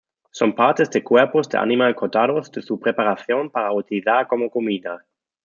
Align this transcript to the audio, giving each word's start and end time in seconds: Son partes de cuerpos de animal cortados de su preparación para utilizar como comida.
Son 0.31 0.55
partes 0.55 0.89
de 0.89 1.03
cuerpos 1.03 1.47
de 1.47 1.59
animal 1.59 1.95
cortados 1.95 2.49
de 2.51 2.63
su 2.63 2.79
preparación 2.79 3.51
para 3.51 3.71
utilizar 3.71 4.25
como 4.27 4.49
comida. 4.49 5.05